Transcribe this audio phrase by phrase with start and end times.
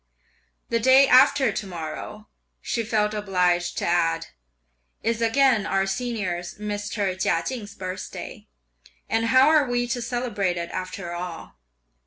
[0.69, 2.27] "The day after to morrow,"
[2.59, 4.25] she felt obliged to add,
[5.03, 7.21] "is again our senior's, Mr.
[7.21, 8.47] Chia Ching's birthday,
[9.07, 11.59] and how are we to celebrate it after all?"